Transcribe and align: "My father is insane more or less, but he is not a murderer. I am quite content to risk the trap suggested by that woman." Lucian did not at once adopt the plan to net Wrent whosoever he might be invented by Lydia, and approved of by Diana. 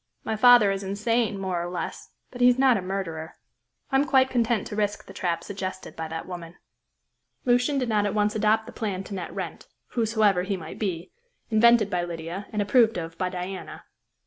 "My 0.23 0.35
father 0.35 0.71
is 0.71 0.81
insane 0.81 1.37
more 1.39 1.61
or 1.63 1.69
less, 1.69 2.09
but 2.31 2.41
he 2.41 2.49
is 2.49 2.57
not 2.57 2.75
a 2.75 2.81
murderer. 2.81 3.35
I 3.91 3.97
am 3.97 4.05
quite 4.05 4.31
content 4.31 4.65
to 4.65 4.75
risk 4.75 5.05
the 5.05 5.13
trap 5.13 5.43
suggested 5.43 5.95
by 5.95 6.07
that 6.07 6.27
woman." 6.27 6.55
Lucian 7.45 7.77
did 7.77 7.87
not 7.87 8.07
at 8.07 8.15
once 8.15 8.35
adopt 8.35 8.65
the 8.65 8.71
plan 8.71 9.03
to 9.03 9.13
net 9.13 9.31
Wrent 9.31 9.67
whosoever 9.89 10.41
he 10.41 10.57
might 10.57 10.79
be 10.79 11.11
invented 11.51 11.91
by 11.91 12.03
Lydia, 12.03 12.47
and 12.51 12.63
approved 12.63 12.97
of 12.97 13.15
by 13.19 13.29
Diana. 13.29 13.83